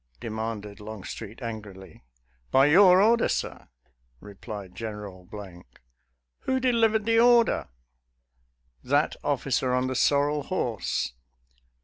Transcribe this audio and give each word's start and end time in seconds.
"demanded 0.19 0.79
Long 0.79 1.03
street 1.03 1.43
angrily." 1.43 2.03
By 2.51 2.65
your 2.65 2.99
order, 3.03 3.27
sir?" 3.29 3.67
replied 4.19 4.73
General." 4.73 5.29
Who 6.45 6.59
delivered 6.59 7.05
the 7.05 7.19
order? 7.19 7.69
""That 8.91 9.15
officer 9.23 9.75
on 9.75 9.85
the 9.85 9.95
sorrel 9.95 10.41
horse." 10.41 11.13